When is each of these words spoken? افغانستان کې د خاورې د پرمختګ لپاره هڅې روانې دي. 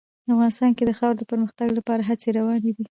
افغانستان 0.33 0.71
کې 0.77 0.83
د 0.85 0.91
خاورې 0.97 1.15
د 1.19 1.23
پرمختګ 1.31 1.67
لپاره 1.77 2.01
هڅې 2.09 2.29
روانې 2.37 2.61
دي. 2.75 2.79